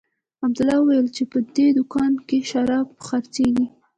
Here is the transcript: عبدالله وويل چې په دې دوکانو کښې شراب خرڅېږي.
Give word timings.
عبدالله 0.45 0.77
وويل 0.79 1.07
چې 1.15 1.23
په 1.31 1.37
دې 1.55 1.67
دوکانو 1.77 2.19
کښې 2.27 2.39
شراب 2.49 2.87
خرڅېږي. 3.05 3.65